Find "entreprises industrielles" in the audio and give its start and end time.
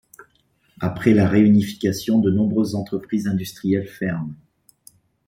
2.73-3.87